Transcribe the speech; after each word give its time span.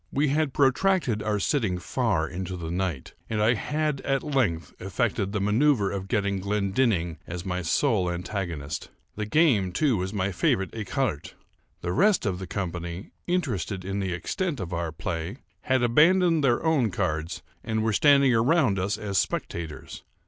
We 0.11 0.29
had 0.29 0.51
protracted 0.51 1.21
our 1.21 1.39
sitting 1.39 1.77
far 1.77 2.27
into 2.27 2.57
the 2.57 2.71
night, 2.71 3.13
and 3.29 3.39
I 3.39 3.53
had 3.53 4.01
at 4.01 4.23
length 4.23 4.73
effected 4.81 5.31
the 5.31 5.39
manoeuvre 5.39 5.95
of 5.95 6.07
getting 6.07 6.39
Glendinning 6.39 7.19
as 7.27 7.45
my 7.45 7.61
sole 7.61 8.09
antagonist. 8.09 8.89
The 9.15 9.27
game, 9.27 9.71
too, 9.71 9.97
was 9.97 10.11
my 10.11 10.31
favorite 10.31 10.71
écarté! 10.71 11.33
The 11.81 11.93
rest 11.93 12.25
of 12.25 12.39
the 12.39 12.47
company, 12.47 13.11
interested 13.27 13.85
in 13.85 13.99
the 13.99 14.11
extent 14.11 14.59
of 14.59 14.73
our 14.73 14.91
play, 14.91 15.37
had 15.65 15.83
abandoned 15.83 16.43
their 16.43 16.65
own 16.65 16.89
cards, 16.89 17.43
and 17.63 17.83
were 17.83 17.93
standing 17.93 18.33
around 18.33 18.79
us 18.79 18.97
as 18.97 19.19
spectators. 19.19 20.01